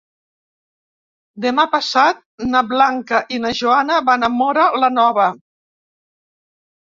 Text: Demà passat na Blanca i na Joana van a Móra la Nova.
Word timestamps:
Demà 1.43 1.65
passat 1.73 2.23
na 2.53 2.63
Blanca 2.71 3.19
i 3.37 3.39
na 3.45 3.51
Joana 3.61 3.99
van 4.07 4.27
a 4.29 4.33
Móra 4.39 4.63
la 4.85 4.89
Nova. 4.97 5.27